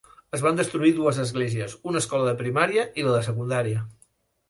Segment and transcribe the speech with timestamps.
[0.37, 3.89] Es van destruir dues esglésies, una escola de primària i la de secundària.